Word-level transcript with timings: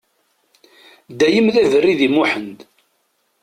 Dayem 1.17 1.47
d 1.55 1.55
aberri 1.63 1.93
di 1.99 2.09
Muḥend. 2.15 2.59